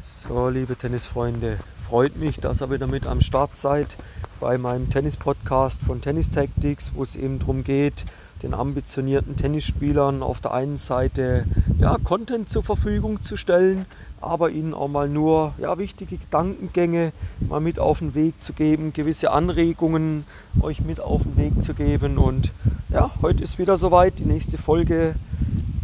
So, 0.00 0.48
liebe 0.48 0.76
Tennisfreunde, 0.76 1.58
freut 1.74 2.16
mich, 2.16 2.38
dass 2.38 2.62
ihr 2.62 2.70
wieder 2.70 2.86
mit 2.86 3.08
am 3.08 3.20
Start 3.20 3.56
seid 3.56 3.98
bei 4.38 4.56
meinem 4.56 4.90
Tennis-Podcast 4.90 5.82
von 5.82 6.00
Tennis 6.00 6.30
Tactics, 6.30 6.92
wo 6.94 7.02
es 7.02 7.16
eben 7.16 7.40
darum 7.40 7.64
geht, 7.64 8.06
den 8.44 8.54
ambitionierten 8.54 9.34
Tennisspielern 9.34 10.22
auf 10.22 10.40
der 10.40 10.54
einen 10.54 10.76
Seite 10.76 11.46
ja, 11.80 11.96
Content 11.98 12.48
zur 12.48 12.62
Verfügung 12.62 13.22
zu 13.22 13.36
stellen, 13.36 13.86
aber 14.20 14.50
ihnen 14.50 14.72
auch 14.72 14.86
mal 14.86 15.08
nur 15.08 15.54
ja, 15.58 15.76
wichtige 15.78 16.16
Gedankengänge 16.16 17.12
mal 17.48 17.58
mit 17.58 17.80
auf 17.80 17.98
den 17.98 18.14
Weg 18.14 18.40
zu 18.40 18.52
geben, 18.52 18.92
gewisse 18.92 19.32
Anregungen 19.32 20.26
euch 20.60 20.80
mit 20.80 21.00
auf 21.00 21.24
den 21.24 21.36
Weg 21.36 21.64
zu 21.64 21.74
geben. 21.74 22.18
Und 22.18 22.52
ja, 22.88 23.10
heute 23.20 23.42
ist 23.42 23.58
wieder 23.58 23.76
soweit, 23.76 24.20
die 24.20 24.26
nächste 24.26 24.58
Folge 24.58 25.16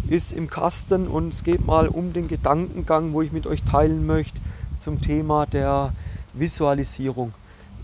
ist 0.09 0.33
im 0.33 0.51
Kasten 0.51 1.07
und 1.07 1.33
es 1.33 1.45
geht 1.45 1.67
mal 1.67 1.89
um 1.89 2.13
den 2.13 2.29
Gedankengang, 2.29 3.13
wo 3.13 3.23
ich 3.23 3.33
mit 3.33 3.47
euch 3.47 3.63
teilen 3.63 4.07
möchte 4.07 4.41
zum 4.79 5.01
Thema 5.01 5.47
der 5.47 5.93
Visualisierung. 6.35 7.33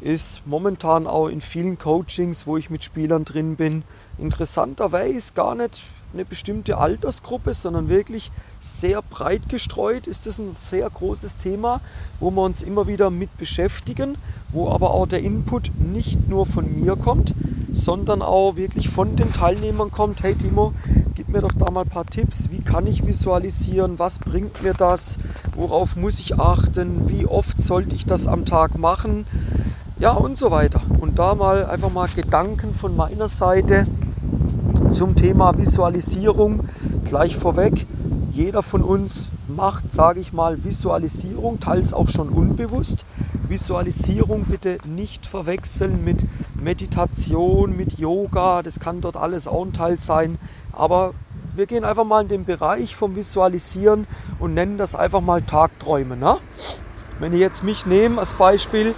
Ist 0.00 0.46
momentan 0.46 1.06
auch 1.06 1.28
in 1.28 1.40
vielen 1.40 1.78
Coachings, 1.78 2.46
wo 2.46 2.56
ich 2.56 2.70
mit 2.70 2.82
Spielern 2.82 3.24
drin 3.24 3.56
bin, 3.56 3.84
interessanterweise 4.18 5.32
gar 5.34 5.54
nicht 5.54 5.82
eine 6.12 6.24
bestimmte 6.24 6.78
Altersgruppe, 6.78 7.54
sondern 7.54 7.88
wirklich 7.88 8.30
sehr 8.58 9.02
breit 9.02 9.48
gestreut 9.48 10.06
ist 10.06 10.26
das 10.26 10.38
ein 10.38 10.54
sehr 10.56 10.88
großes 10.88 11.36
Thema, 11.36 11.80
wo 12.18 12.30
wir 12.30 12.42
uns 12.42 12.62
immer 12.62 12.86
wieder 12.86 13.10
mit 13.10 13.36
beschäftigen, 13.36 14.18
wo 14.50 14.70
aber 14.70 14.90
auch 14.90 15.06
der 15.06 15.22
Input 15.22 15.70
nicht 15.78 16.28
nur 16.28 16.46
von 16.46 16.80
mir 16.80 16.96
kommt, 16.96 17.34
sondern 17.72 18.22
auch 18.22 18.56
wirklich 18.56 18.88
von 18.88 19.16
den 19.16 19.32
Teilnehmern 19.32 19.90
kommt. 19.90 20.22
Hey 20.22 20.34
Timo, 20.34 20.72
gib 21.20 21.28
mir 21.28 21.42
doch 21.42 21.52
da 21.52 21.70
mal 21.70 21.82
ein 21.82 21.86
paar 21.86 22.06
Tipps. 22.06 22.48
Wie 22.50 22.62
kann 22.62 22.86
ich 22.86 23.06
visualisieren? 23.06 23.98
Was 23.98 24.20
bringt 24.20 24.62
mir 24.62 24.72
das? 24.72 25.18
Worauf 25.54 25.94
muss 25.94 26.18
ich 26.18 26.40
achten? 26.40 27.10
Wie 27.10 27.26
oft 27.26 27.60
sollte 27.60 27.94
ich 27.94 28.06
das 28.06 28.26
am 28.26 28.46
Tag 28.46 28.78
machen? 28.78 29.26
Ja, 29.98 30.12
und 30.12 30.38
so 30.38 30.50
weiter. 30.50 30.80
Und 30.98 31.18
da 31.18 31.34
mal 31.34 31.66
einfach 31.66 31.92
mal 31.92 32.08
Gedanken 32.08 32.72
von 32.72 32.96
meiner 32.96 33.28
Seite 33.28 33.82
zum 34.92 35.14
Thema 35.14 35.58
Visualisierung 35.58 36.66
gleich 37.04 37.36
vorweg. 37.36 37.86
Jeder 38.32 38.62
von 38.62 38.80
uns 38.80 39.30
macht, 39.60 39.92
sage 39.92 40.20
ich 40.20 40.32
mal, 40.32 40.64
Visualisierung, 40.64 41.60
teils 41.60 41.92
auch 41.92 42.08
schon 42.08 42.30
unbewusst. 42.30 43.04
Visualisierung 43.46 44.46
bitte 44.46 44.78
nicht 44.88 45.26
verwechseln 45.26 46.02
mit 46.02 46.24
Meditation, 46.54 47.76
mit 47.76 47.98
Yoga, 47.98 48.62
das 48.62 48.80
kann 48.80 49.02
dort 49.02 49.18
alles 49.18 49.46
auch 49.46 49.62
ein 49.66 49.74
Teil 49.74 50.00
sein. 50.00 50.38
Aber 50.72 51.12
wir 51.54 51.66
gehen 51.66 51.84
einfach 51.84 52.04
mal 52.04 52.22
in 52.22 52.28
den 52.28 52.46
Bereich 52.46 52.96
vom 52.96 53.16
Visualisieren 53.16 54.06
und 54.38 54.54
nennen 54.54 54.78
das 54.78 54.94
einfach 54.94 55.20
mal 55.20 55.42
Tagträumen. 55.42 56.18
Ne? 56.18 56.38
Wenn 57.18 57.34
ich 57.34 57.40
jetzt 57.40 57.62
mich 57.62 57.84
nehme 57.84 58.18
als 58.18 58.32
Beispiel, 58.32 58.94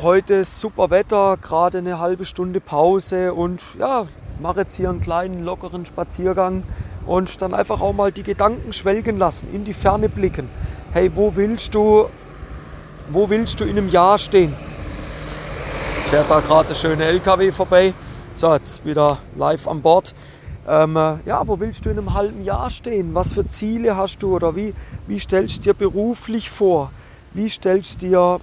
heute 0.00 0.44
super 0.44 0.90
Wetter, 0.90 1.36
gerade 1.38 1.78
eine 1.78 1.98
halbe 1.98 2.24
Stunde 2.24 2.60
Pause 2.60 3.34
und 3.34 3.60
ja, 3.80 4.06
mache 4.40 4.60
jetzt 4.60 4.76
hier 4.76 4.90
einen 4.90 5.00
kleinen 5.00 5.42
lockeren 5.42 5.86
Spaziergang 5.86 6.62
und 7.06 7.40
dann 7.42 7.54
einfach 7.54 7.80
auch 7.80 7.92
mal 7.92 8.12
die 8.12 8.22
Gedanken 8.22 8.72
schwelgen 8.72 9.18
lassen, 9.18 9.48
in 9.52 9.64
die 9.64 9.74
Ferne 9.74 10.08
blicken. 10.08 10.48
Hey, 10.92 11.10
wo 11.14 11.34
willst 11.36 11.74
du, 11.74 12.08
wo 13.10 13.30
willst 13.30 13.60
du 13.60 13.64
in 13.64 13.78
einem 13.78 13.88
Jahr 13.88 14.18
stehen? 14.18 14.54
Jetzt 15.96 16.08
fährt 16.08 16.30
da 16.30 16.40
gerade 16.40 16.68
der 16.68 16.74
schöne 16.74 17.04
LKW 17.04 17.52
vorbei. 17.52 17.94
So, 18.32 18.54
jetzt 18.54 18.84
wieder 18.84 19.18
live 19.36 19.68
an 19.68 19.82
Bord. 19.82 20.14
Ähm, 20.68 20.94
ja, 20.94 21.42
wo 21.46 21.58
willst 21.58 21.84
du 21.84 21.90
in 21.90 21.98
einem 21.98 22.14
halben 22.14 22.44
Jahr 22.44 22.70
stehen? 22.70 23.14
Was 23.14 23.32
für 23.32 23.46
Ziele 23.46 23.96
hast 23.96 24.22
du 24.22 24.34
oder 24.34 24.54
wie, 24.56 24.74
wie 25.06 25.18
stellst 25.18 25.58
du 25.58 25.60
dir 25.62 25.74
beruflich 25.74 26.48
vor? 26.48 26.90
Wie 27.34 27.48
stellst 27.48 28.02
du 28.02 28.08
dir 28.08 28.40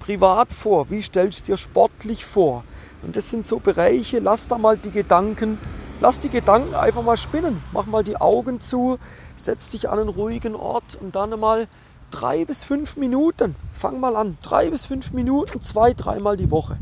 privat 0.00 0.52
vor? 0.52 0.90
Wie 0.90 1.02
stellst 1.02 1.46
du 1.48 1.52
dir 1.52 1.56
sportlich 1.56 2.24
vor? 2.24 2.64
Und 3.02 3.16
das 3.16 3.30
sind 3.30 3.46
so 3.46 3.58
Bereiche, 3.60 4.18
lass 4.18 4.48
da 4.48 4.58
mal 4.58 4.76
die 4.76 4.90
Gedanken, 4.90 5.58
lass 6.00 6.18
die 6.18 6.30
Gedanken 6.30 6.74
einfach 6.74 7.02
mal 7.02 7.16
spinnen. 7.16 7.62
Mach 7.72 7.86
mal 7.86 8.02
die 8.02 8.16
Augen 8.20 8.60
zu, 8.60 8.98
setz 9.36 9.70
dich 9.70 9.88
an 9.88 9.98
einen 9.98 10.08
ruhigen 10.08 10.54
Ort 10.56 10.98
und 11.00 11.14
dann 11.14 11.38
mal 11.38 11.68
drei 12.10 12.44
bis 12.44 12.64
fünf 12.64 12.96
Minuten. 12.96 13.54
Fang 13.72 14.00
mal 14.00 14.16
an, 14.16 14.36
drei 14.42 14.70
bis 14.70 14.86
fünf 14.86 15.12
Minuten, 15.12 15.60
zwei, 15.60 15.92
dreimal 15.92 16.36
die 16.36 16.50
Woche. 16.50 16.78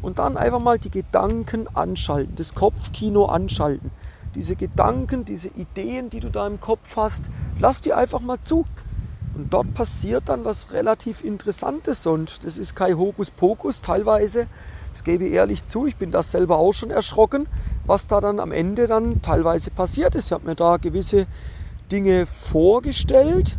Und 0.00 0.18
dann 0.20 0.36
einfach 0.36 0.60
mal 0.60 0.78
die 0.78 0.90
Gedanken 0.90 1.66
anschalten, 1.74 2.36
das 2.36 2.54
Kopfkino 2.54 3.24
anschalten. 3.26 3.90
Diese 4.34 4.54
Gedanken, 4.54 5.24
diese 5.24 5.48
Ideen, 5.48 6.10
die 6.10 6.20
du 6.20 6.30
da 6.30 6.46
im 6.46 6.60
Kopf 6.60 6.96
hast, 6.96 7.30
lass 7.58 7.80
die 7.80 7.92
einfach 7.92 8.20
mal 8.20 8.40
zu. 8.40 8.66
Und 9.34 9.52
dort 9.52 9.72
passiert 9.74 10.28
dann 10.28 10.44
was 10.44 10.72
relativ 10.72 11.24
Interessantes 11.24 12.06
und 12.06 12.44
das 12.44 12.58
ist 12.58 12.74
kein 12.74 12.98
Hokuspokus 12.98 13.82
teilweise. 13.82 14.46
Das 14.92 15.04
gebe 15.04 15.26
ich 15.26 15.32
ehrlich 15.32 15.64
zu, 15.64 15.86
ich 15.86 15.96
bin 15.96 16.10
das 16.10 16.30
selber 16.30 16.58
auch 16.58 16.72
schon 16.72 16.90
erschrocken, 16.90 17.46
was 17.86 18.06
da 18.06 18.20
dann 18.20 18.40
am 18.40 18.52
Ende 18.52 18.86
dann 18.86 19.22
teilweise 19.22 19.70
passiert 19.70 20.14
ist. 20.14 20.26
Ich 20.26 20.32
habe 20.32 20.46
mir 20.46 20.54
da 20.54 20.76
gewisse 20.76 21.26
Dinge 21.90 22.26
vorgestellt 22.26 23.56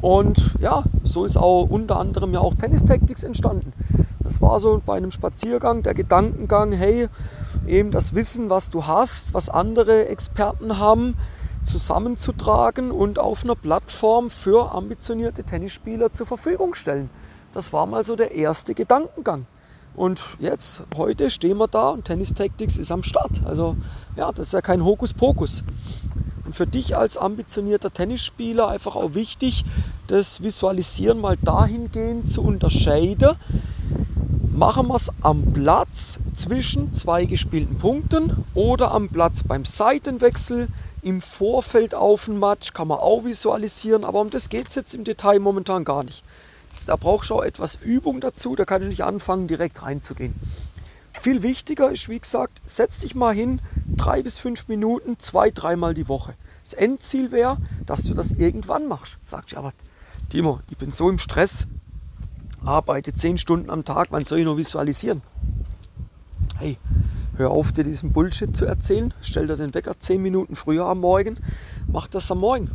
und 0.00 0.54
ja, 0.60 0.82
so 1.04 1.24
ist 1.24 1.36
auch 1.36 1.68
unter 1.68 1.98
anderem 1.98 2.32
ja 2.32 2.40
auch 2.40 2.54
Tennis 2.54 2.84
Tactics 2.84 3.22
entstanden. 3.22 3.72
Das 4.20 4.40
war 4.40 4.60
so 4.60 4.80
bei 4.84 4.96
einem 4.96 5.10
Spaziergang 5.10 5.82
der 5.82 5.94
Gedankengang, 5.94 6.72
hey, 6.72 7.08
eben 7.66 7.90
das 7.90 8.14
Wissen, 8.14 8.48
was 8.48 8.70
du 8.70 8.86
hast, 8.86 9.34
was 9.34 9.50
andere 9.50 10.08
Experten 10.08 10.78
haben, 10.78 11.16
zusammenzutragen 11.64 12.90
und 12.90 13.18
auf 13.18 13.44
einer 13.44 13.54
Plattform 13.54 14.30
für 14.30 14.72
ambitionierte 14.72 15.44
Tennisspieler 15.44 16.12
zur 16.12 16.26
Verfügung 16.26 16.74
stellen. 16.74 17.10
Das 17.52 17.72
war 17.72 17.86
mal 17.86 18.04
so 18.04 18.16
der 18.16 18.32
erste 18.32 18.74
Gedankengang. 18.74 19.46
Und 19.94 20.22
jetzt, 20.38 20.82
heute 20.96 21.30
stehen 21.30 21.58
wir 21.58 21.68
da 21.68 21.90
und 21.90 22.04
Tennis 22.04 22.32
Tactics 22.32 22.78
ist 22.78 22.92
am 22.92 23.02
Start. 23.02 23.42
Also 23.44 23.76
ja, 24.16 24.32
das 24.32 24.48
ist 24.48 24.52
ja 24.52 24.60
kein 24.60 24.84
Hokuspokus. 24.84 25.62
Und 26.44 26.54
für 26.54 26.66
dich 26.66 26.96
als 26.96 27.16
ambitionierter 27.16 27.92
Tennisspieler 27.92 28.68
einfach 28.68 28.96
auch 28.96 29.14
wichtig, 29.14 29.64
das 30.06 30.42
Visualisieren 30.42 31.20
mal 31.20 31.36
dahingehend 31.36 32.30
zu 32.30 32.42
unterscheiden. 32.42 33.36
Machen 34.52 34.88
wir 34.88 34.96
es 34.96 35.12
am 35.22 35.52
Platz 35.52 36.18
zwischen 36.34 36.92
zwei 36.94 37.24
gespielten 37.24 37.78
Punkten 37.78 38.44
oder 38.54 38.90
am 38.92 39.08
Platz 39.08 39.44
beim 39.44 39.64
Seitenwechsel, 39.64 40.68
im 41.02 41.22
Vorfeld 41.22 41.94
auf 41.94 42.26
dem 42.26 42.38
Match, 42.38 42.72
kann 42.72 42.88
man 42.88 42.98
auch 42.98 43.24
visualisieren, 43.24 44.04
aber 44.04 44.20
um 44.20 44.30
das 44.30 44.48
geht 44.48 44.68
es 44.68 44.74
jetzt 44.74 44.94
im 44.94 45.04
Detail 45.04 45.38
momentan 45.38 45.84
gar 45.84 46.04
nicht. 46.04 46.24
Da 46.86 46.96
brauchst 46.96 47.30
du 47.30 47.36
auch 47.36 47.42
etwas 47.42 47.76
Übung 47.82 48.20
dazu, 48.20 48.54
da 48.56 48.64
kann 48.64 48.82
ich 48.82 48.88
nicht 48.88 49.04
anfangen, 49.04 49.46
direkt 49.46 49.82
reinzugehen. 49.82 50.34
Viel 51.12 51.42
wichtiger 51.42 51.90
ist, 51.90 52.08
wie 52.08 52.18
gesagt, 52.18 52.62
setz 52.64 53.00
dich 53.00 53.14
mal 53.14 53.34
hin, 53.34 53.60
drei 53.86 54.22
bis 54.22 54.38
fünf 54.38 54.68
Minuten, 54.68 55.18
zwei, 55.18 55.50
dreimal 55.50 55.92
die 55.92 56.08
Woche. 56.08 56.34
Das 56.62 56.72
Endziel 56.72 57.30
wäre, 57.30 57.58
dass 57.84 58.04
du 58.04 58.14
das 58.14 58.32
irgendwann 58.32 58.88
machst. 58.88 59.18
Sagst 59.22 59.52
du, 59.52 59.56
aber 59.58 59.72
Timo, 60.30 60.60
ich 60.70 60.78
bin 60.78 60.92
so 60.92 61.10
im 61.10 61.18
Stress, 61.18 61.66
arbeite 62.64 63.12
zehn 63.12 63.36
Stunden 63.36 63.68
am 63.68 63.84
Tag, 63.84 64.08
wann 64.10 64.24
soll 64.24 64.38
ich 64.38 64.44
noch 64.44 64.56
visualisieren? 64.56 65.22
Hey, 66.56 66.78
hör 67.36 67.50
auf, 67.50 67.72
dir 67.72 67.84
diesen 67.84 68.12
Bullshit 68.12 68.56
zu 68.56 68.64
erzählen. 68.64 69.12
Stell 69.20 69.46
dir 69.46 69.56
den 69.56 69.74
Wecker 69.74 69.98
zehn 69.98 70.22
Minuten 70.22 70.54
früher 70.54 70.86
am 70.86 71.00
Morgen, 71.00 71.36
mach 71.86 72.06
das 72.06 72.30
am 72.30 72.38
Morgen. 72.38 72.70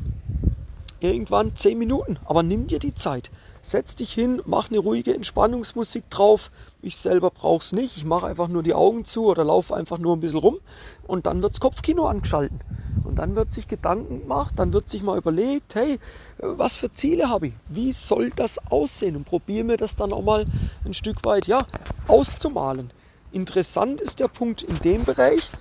Irgendwann 1.00 1.56
zehn 1.56 1.78
Minuten, 1.78 2.18
aber 2.26 2.44
nimm 2.44 2.68
dir 2.68 2.80
die 2.80 2.94
Zeit 2.94 3.32
setz 3.72 3.96
dich 3.96 4.14
hin, 4.14 4.42
mach 4.46 4.70
eine 4.70 4.80
ruhige 4.80 5.14
Entspannungsmusik 5.14 6.09
drauf. 6.09 6.52
Ich 6.81 6.98
selber 6.98 7.31
brauche 7.31 7.64
es 7.64 7.72
nicht. 7.72 7.98
Ich 7.98 8.06
mache 8.06 8.28
einfach 8.28 8.48
nur 8.48 8.64
die 8.64 8.74
Augen 8.74 9.06
zu 9.06 9.26
oder 9.26 9.44
laufe 9.44 9.76
einfach 9.76 9.98
nur 9.98 10.16
ein 10.16 10.20
bisschen 10.20 10.40
rum 10.40 10.59
und 11.08 11.26
dann 11.26 11.42
wird 11.42 11.53
das 11.53 11.59
Kopfkino 11.59 12.06
angeschalten. 12.06 12.59
Und 13.03 13.20
dann 13.20 13.36
wird 13.36 13.52
sich 13.52 13.68
Gedanken 13.68 14.22
gemacht, 14.22 14.56
dann 14.58 14.74
wird 14.74 14.90
sich 14.90 15.03
mal 15.03 15.18
überlegt, 15.18 15.76
hey, 15.76 16.00
was 16.40 16.78
für 16.78 16.92
Ziele 16.92 17.30
habe 17.30 17.48
ich? 17.48 17.53
Wie 17.67 17.91
soll 17.91 18.32
das 18.35 18.59
aussehen? 18.72 19.16
Und 19.16 19.26
probiere 19.26 19.64
mir 19.64 19.78
das 19.78 19.96
dann 19.96 20.14
auch 20.14 20.23
mal 20.23 20.46
ein 20.85 20.94
Stück 20.94 21.23
weit 21.23 21.47
ja, 21.47 21.66
auszumalen. 22.08 22.91
Interessant 23.32 24.02
ist 24.02 24.20
der 24.20 24.28
Punkt 24.28 24.64
in 24.64 24.79
dem 24.79 25.03
Bereich, 25.03 25.52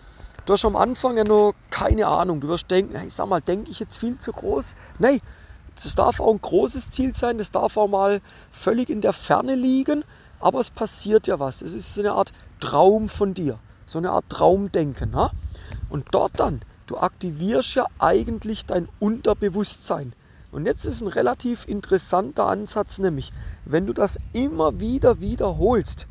Du 0.47 0.53
hast 0.53 0.67
am 0.67 0.77
Anfang 0.77 1.17
ja 1.17 1.25
nur 1.25 1.55
keine 1.71 2.07
Ahnung. 2.07 2.41
Du 2.43 2.49
wirst 2.49 2.71
denken, 2.71 2.95
ich 3.07 3.15
sag 3.15 3.29
mal, 3.29 3.41
denke 3.41 3.71
ich 3.71 3.79
jetzt 3.79 3.97
viel 3.97 4.19
zu 4.19 4.31
groß? 4.31 4.75
Nein, 4.99 5.19
das 5.83 5.95
darf 5.95 6.21
auch 6.21 6.33
ein 6.33 6.41
großes 6.41 6.91
Ziel 6.91 7.15
sein, 7.15 7.39
das 7.39 7.51
darf 7.51 7.77
auch 7.77 7.89
mal 7.89 8.21
völlig 8.53 8.91
in 8.91 9.01
der 9.01 9.13
Ferne 9.13 9.55
liegen, 9.55 10.05
aber 10.41 10.61
es 10.61 10.71
passiert 10.71 11.27
ja 11.27 11.41
was. 11.41 11.63
Es 11.63 11.75
ist 11.75 11.95
so 11.95 12.01
eine 12.01 12.13
Art 12.13 12.33
Traum 12.61 13.09
von 13.09 13.35
dir, 13.35 13.59
so 13.87 13.99
eine 13.99 14.11
Art 14.11 14.29
Traumdenken. 14.29 15.11
Ne? 15.11 15.31
Und 15.89 16.07
dort 16.13 16.39
dann, 16.39 16.61
du 16.87 16.99
aktivierst 16.99 17.75
ja 17.75 17.87
eigentlich 17.99 18.67
dein 18.67 18.89
Unterbewusstsein. 19.01 20.15
Und 20.53 20.67
jetzt 20.67 20.85
ist 20.85 21.01
ein 21.01 21.09
relativ 21.09 21.67
interessanter 21.67 22.47
Ansatz, 22.47 22.99
nämlich 22.99 23.33
wenn 23.65 23.87
du 23.87 23.93
das 23.93 24.19
immer 24.33 24.79
wieder 24.79 25.21
wiederholst, 25.21 26.07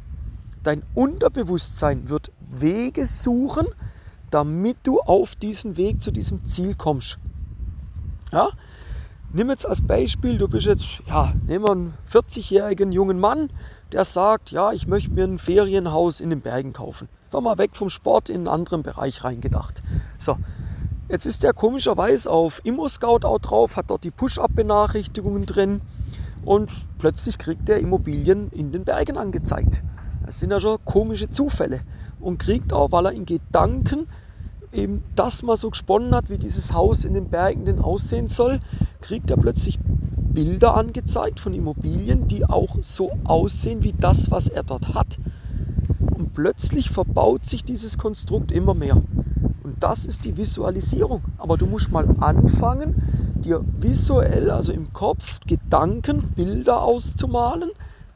dein 0.63 0.83
Unterbewusstsein 0.95 2.09
wird 2.09 2.31
Wege 2.39 3.05
suchen, 3.07 3.67
damit 4.31 4.77
du 4.83 4.99
auf 4.99 5.35
diesen 5.35 5.77
Weg 5.77 6.01
zu 6.01 6.11
diesem 6.11 6.43
Ziel 6.43 6.75
kommst. 6.75 7.19
Ja? 8.31 8.49
Nimm 9.35 9.49
jetzt 9.49 9.67
als 9.67 9.81
Beispiel, 9.81 10.37
du 10.37 10.47
bist 10.47 10.67
jetzt, 10.67 10.99
ja, 11.07 11.33
nehmen 11.47 11.65
wir 11.65 11.71
einen 11.71 11.93
40-jährigen 12.07 12.91
jungen 12.91 13.19
Mann, 13.19 13.49
der 13.91 14.05
sagt, 14.05 14.51
ja, 14.51 14.71
ich 14.73 14.85
möchte 14.85 15.09
mir 15.09 15.23
ein 15.23 15.39
Ferienhaus 15.39 16.19
in 16.19 16.29
den 16.29 16.41
Bergen 16.41 16.71
kaufen. 16.71 17.09
War 17.31 17.41
mal 17.41 17.57
weg 17.57 17.75
vom 17.75 17.89
Sport 17.89 18.29
in 18.29 18.35
einen 18.35 18.47
anderen 18.47 18.83
Bereich 18.83 19.23
reingedacht. 19.23 19.81
So, 20.19 20.37
jetzt 21.09 21.25
ist 21.25 21.41
der 21.41 21.53
komischerweise 21.53 22.29
auf 22.29 22.61
Immo-Scout 22.63 23.25
auch 23.25 23.39
drauf, 23.39 23.75
hat 23.75 23.89
dort 23.89 24.03
die 24.03 24.11
Push-Up-Benachrichtigungen 24.11 25.47
drin 25.47 25.81
und 26.45 26.71
plötzlich 26.99 27.39
kriegt 27.39 27.67
er 27.69 27.79
Immobilien 27.79 28.51
in 28.51 28.71
den 28.71 28.83
Bergen 28.83 29.17
angezeigt. 29.17 29.81
Das 30.23 30.37
sind 30.37 30.51
ja 30.51 30.59
schon 30.59 30.77
komische 30.85 31.31
Zufälle. 31.31 31.81
Und 32.19 32.37
kriegt 32.37 32.71
auch, 32.71 32.91
weil 32.91 33.07
er 33.07 33.11
in 33.13 33.25
Gedanken 33.25 34.07
eben 34.73 35.03
das 35.15 35.43
mal 35.43 35.57
so 35.57 35.69
gesponnen 35.69 36.13
hat, 36.13 36.29
wie 36.29 36.37
dieses 36.37 36.73
Haus 36.73 37.05
in 37.05 37.13
den 37.13 37.29
Bergen 37.29 37.65
denn 37.65 37.79
aussehen 37.79 38.27
soll, 38.27 38.59
kriegt 39.01 39.29
er 39.29 39.37
plötzlich 39.37 39.79
Bilder 40.33 40.75
angezeigt 40.75 41.39
von 41.39 41.53
Immobilien, 41.53 42.27
die 42.27 42.45
auch 42.45 42.77
so 42.81 43.11
aussehen 43.23 43.83
wie 43.83 43.93
das, 43.93 44.31
was 44.31 44.49
er 44.49 44.63
dort 44.63 44.93
hat. 44.95 45.17
Und 46.17 46.33
plötzlich 46.33 46.89
verbaut 46.89 47.45
sich 47.45 47.63
dieses 47.63 47.97
Konstrukt 47.97 48.51
immer 48.51 48.73
mehr. 48.73 49.01
Und 49.63 49.75
das 49.81 50.05
ist 50.05 50.25
die 50.25 50.35
Visualisierung. 50.35 51.21
Aber 51.37 51.57
du 51.57 51.67
musst 51.67 51.91
mal 51.91 52.07
anfangen, 52.19 52.95
dir 53.35 53.63
visuell, 53.79 54.49
also 54.49 54.71
im 54.71 54.91
Kopf, 54.93 55.39
Gedanken, 55.45 56.23
Bilder 56.35 56.81
auszumalen, 56.81 57.69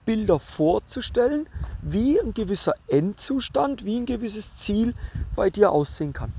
Bilder 0.08 0.40
vorzustellen, 0.40 1.48
wie 1.82 2.18
ein 2.18 2.34
gewisser 2.34 2.74
Endzustand, 2.88 3.84
wie 3.84 3.98
ein 3.98 4.06
gewisses 4.06 4.56
Ziel 4.56 4.96
bei 5.36 5.50
dir 5.50 5.74
aussehen 5.74 6.14
kann. 6.14 6.34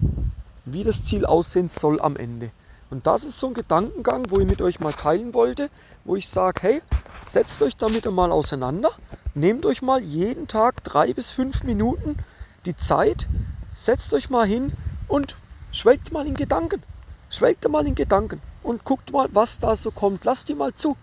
Wie 0.65 0.85
das 0.85 1.05
Ziel 1.05 1.27
aussehen 1.27 1.69
soll 1.69 2.01
am 2.01 2.17
Ende. 2.17 2.51
Und 2.91 3.07
das 3.07 3.27
ist 3.27 3.39
so 3.39 3.49
ein 3.49 3.55
Gedankengang, 3.55 4.31
wo 4.31 4.41
ich 4.41 4.49
mit 4.49 4.63
euch 4.63 4.81
mal 4.81 4.95
teilen 4.95 5.35
wollte, 5.35 5.69
wo 6.07 6.17
ich 6.17 6.27
sage, 6.29 6.63
hey, 6.63 6.83
setzt 7.21 7.63
euch 7.63 7.77
damit 7.77 8.07
einmal 8.07 8.33
auseinander, 8.33 8.91
nehmt 9.35 9.67
euch 9.67 9.83
mal 9.83 10.01
jeden 10.01 10.49
Tag 10.49 10.83
drei 10.83 11.13
bis 11.13 11.29
fünf 11.31 11.63
Minuten 11.63 12.17
die 12.65 12.75
Zeit, 12.75 13.29
setzt 13.75 14.15
euch 14.15 14.31
mal 14.31 14.47
hin 14.47 14.73
und 15.09 15.37
schwelgt 15.73 16.11
mal 16.11 16.27
in 16.27 16.35
Gedanken. 16.35 16.83
Schwelgt 17.29 17.69
mal 17.69 17.87
in 17.87 17.95
Gedanken 17.95 18.41
und 18.63 18.85
guckt 18.87 19.13
mal, 19.13 19.29
was 19.33 19.59
da 19.59 19.77
so 19.77 19.91
kommt. 19.91 20.25
Lasst 20.25 20.49
die 20.49 20.55
mal 20.55 20.73
zu. 20.73 20.97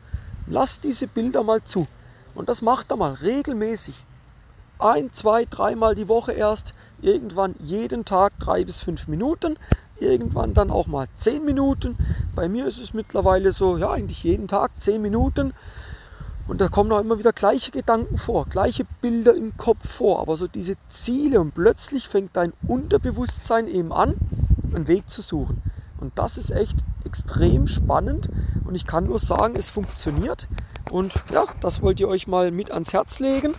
Lasst 0.47 0.83
diese 0.83 1.05
Bilder 1.05 1.43
mal 1.43 1.63
zu. 1.63 1.85
Und 2.35 2.49
das 2.49 2.61
macht 2.61 2.91
er 2.91 2.97
mal 2.97 3.13
regelmäßig. 3.13 4.05
Ein, 4.77 5.11
zwei, 5.13 5.45
dreimal 5.45 5.95
die 5.95 6.09
Woche 6.09 6.33
erst. 6.33 6.73
Irgendwann 7.01 7.55
jeden 7.59 8.05
Tag 8.05 8.33
drei 8.39 8.65
bis 8.65 8.81
fünf 8.81 9.07
Minuten. 9.07 9.57
Irgendwann 9.99 10.53
dann 10.53 10.69
auch 10.69 10.87
mal 10.87 11.07
zehn 11.13 11.45
Minuten. 11.45 11.97
Bei 12.35 12.49
mir 12.49 12.67
ist 12.67 12.79
es 12.79 12.93
mittlerweile 12.93 13.53
so, 13.53 13.77
ja, 13.77 13.91
eigentlich 13.91 14.23
jeden 14.23 14.49
Tag 14.49 14.77
zehn 14.77 15.01
Minuten. 15.01 15.53
Und 16.47 16.61
da 16.61 16.67
kommen 16.67 16.91
auch 16.91 16.99
immer 16.99 17.17
wieder 17.17 17.33
gleiche 17.33 17.71
Gedanken 17.71 18.17
vor, 18.17 18.45
gleiche 18.45 18.83
Bilder 19.01 19.33
im 19.33 19.57
Kopf 19.57 19.87
vor, 19.87 20.19
aber 20.19 20.37
so 20.37 20.47
diese 20.47 20.75
Ziele 20.89 21.39
und 21.39 21.55
plötzlich 21.55 22.07
fängt 22.07 22.35
dein 22.37 22.53
Unterbewusstsein 22.67 23.67
eben 23.67 23.91
an, 23.91 24.15
einen 24.71 24.87
Weg 24.87 25.09
zu 25.09 25.21
suchen. 25.21 25.63
Und 25.99 26.19
das 26.19 26.37
ist 26.37 26.51
echt 26.51 26.83
extrem 27.15 27.65
spannend 27.65 28.27
und 28.65 28.75
ich 28.75 28.85
kann 28.85 29.05
nur 29.05 29.19
sagen, 29.19 29.55
es 29.55 29.69
funktioniert. 29.69 30.49
Und 30.91 31.15
ja, 31.31 31.45
das 31.61 31.81
wollt 31.81 32.01
ihr 32.01 32.09
euch 32.09 32.27
mal 32.27 32.51
mit 32.51 32.71
ans 32.71 32.91
Herz 32.91 33.19
legen. 33.19 33.53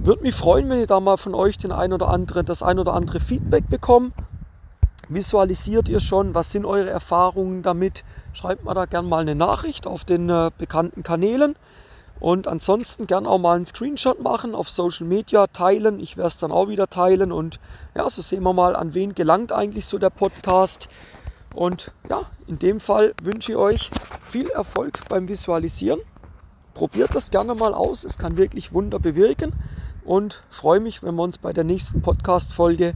Würde 0.00 0.22
mich 0.22 0.34
freuen, 0.34 0.68
wenn 0.68 0.80
ihr 0.80 0.88
da 0.88 0.98
mal 0.98 1.16
von 1.18 1.34
euch 1.34 1.56
den 1.56 1.70
ein 1.70 1.92
oder 1.92 2.08
andere, 2.08 2.42
das 2.42 2.64
ein 2.64 2.80
oder 2.80 2.94
andere 2.94 3.20
Feedback 3.20 3.68
bekommt. 3.68 4.12
Visualisiert 5.08 5.88
ihr 5.88 6.00
schon? 6.00 6.34
Was 6.34 6.50
sind 6.50 6.66
eure 6.66 6.90
Erfahrungen 6.90 7.62
damit? 7.62 8.04
Schreibt 8.32 8.64
mir 8.64 8.74
da 8.74 8.86
gerne 8.86 9.06
mal 9.06 9.20
eine 9.20 9.36
Nachricht 9.36 9.86
auf 9.86 10.04
den 10.04 10.28
äh, 10.28 10.50
bekannten 10.58 11.04
Kanälen. 11.04 11.54
Und 12.20 12.48
ansonsten 12.48 13.06
gern 13.06 13.26
auch 13.26 13.38
mal 13.38 13.54
einen 13.56 13.66
Screenshot 13.66 14.20
machen, 14.20 14.56
auf 14.56 14.68
Social 14.68 15.06
Media 15.06 15.46
teilen. 15.46 16.00
Ich 16.00 16.16
werde 16.16 16.28
es 16.28 16.38
dann 16.38 16.50
auch 16.50 16.68
wieder 16.68 16.88
teilen. 16.88 17.30
Und 17.30 17.60
ja, 17.94 18.10
so 18.10 18.22
sehen 18.22 18.42
wir 18.42 18.52
mal, 18.52 18.74
an 18.74 18.94
wen 18.94 19.14
gelangt 19.14 19.52
eigentlich 19.52 19.86
so 19.86 19.98
der 19.98 20.10
Podcast. 20.10 20.88
Und 21.54 21.92
ja, 22.08 22.22
in 22.46 22.58
dem 22.58 22.80
Fall 22.80 23.14
wünsche 23.22 23.52
ich 23.52 23.58
euch 23.58 23.90
viel 24.22 24.48
Erfolg 24.50 25.08
beim 25.08 25.28
Visualisieren. 25.28 26.00
Probiert 26.74 27.14
das 27.14 27.30
gerne 27.30 27.54
mal 27.54 27.74
aus, 27.74 28.04
es 28.04 28.18
kann 28.18 28.36
wirklich 28.36 28.72
Wunder 28.72 29.00
bewirken 29.00 29.52
und 30.04 30.44
freue 30.48 30.80
mich, 30.80 31.02
wenn 31.02 31.16
wir 31.16 31.22
uns 31.22 31.38
bei 31.38 31.52
der 31.52 31.64
nächsten 31.64 32.02
Podcast-Folge 32.02 32.94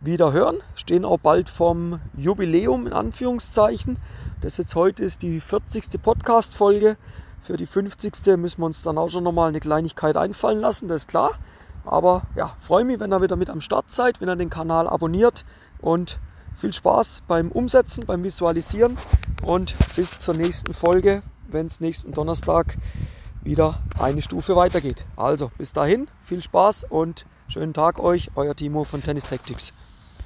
wieder 0.00 0.32
hören. 0.32 0.58
Stehen 0.74 1.04
auch 1.04 1.18
bald 1.18 1.48
vom 1.48 2.00
Jubiläum 2.16 2.86
in 2.86 2.92
Anführungszeichen. 2.92 3.96
Das 4.40 4.58
jetzt 4.58 4.74
heute 4.74 5.02
ist 5.02 5.22
die 5.22 5.40
40. 5.40 6.02
Podcast-Folge. 6.02 6.96
Für 7.40 7.56
die 7.56 7.66
50. 7.66 8.36
müssen 8.36 8.60
wir 8.60 8.66
uns 8.66 8.82
dann 8.82 8.98
auch 8.98 9.08
schon 9.08 9.24
nochmal 9.24 9.48
eine 9.48 9.60
Kleinigkeit 9.60 10.16
einfallen 10.16 10.60
lassen, 10.60 10.88
das 10.88 11.02
ist 11.02 11.08
klar. 11.08 11.30
Aber 11.84 12.22
ja, 12.36 12.54
freue 12.58 12.84
mich, 12.84 13.00
wenn 13.00 13.12
ihr 13.12 13.22
wieder 13.22 13.36
mit 13.36 13.50
am 13.50 13.60
Start 13.60 13.90
seid, 13.90 14.20
wenn 14.20 14.28
ihr 14.28 14.36
den 14.36 14.50
Kanal 14.50 14.88
abonniert 14.88 15.44
und 15.80 16.18
viel 16.56 16.72
Spaß 16.72 17.22
beim 17.26 17.50
Umsetzen, 17.50 18.06
beim 18.06 18.24
Visualisieren 18.24 18.96
und 19.42 19.76
bis 19.96 20.18
zur 20.20 20.34
nächsten 20.34 20.72
Folge, 20.72 21.22
wenn 21.48 21.66
es 21.66 21.80
nächsten 21.80 22.12
Donnerstag 22.12 22.76
wieder 23.42 23.80
eine 23.98 24.22
Stufe 24.22 24.56
weitergeht. 24.56 25.06
Also 25.16 25.50
bis 25.58 25.72
dahin, 25.72 26.08
viel 26.20 26.42
Spaß 26.42 26.86
und 26.88 27.26
schönen 27.48 27.74
Tag 27.74 27.98
euch, 27.98 28.30
euer 28.34 28.54
Timo 28.54 28.84
von 28.84 29.02
Tennis 29.02 29.26
Tactics. 29.26 29.72